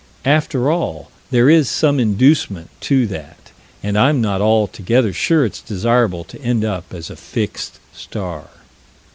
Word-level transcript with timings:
After 0.25 0.71
all, 0.71 1.11
there 1.29 1.47
is 1.47 1.69
some 1.69 1.99
inducement 1.99 2.69
to 2.81 3.05
that 3.05 3.51
and 3.83 3.95
I'm 3.95 4.19
not 4.19 4.41
altogether 4.41 5.13
sure 5.13 5.45
it's 5.45 5.61
desirable 5.61 6.23
to 6.23 6.41
end 6.41 6.65
up 6.65 6.91
as 6.91 7.11
a 7.11 7.15
fixed 7.15 7.77
star. 7.93 8.47